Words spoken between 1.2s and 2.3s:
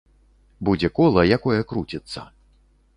якое круціцца.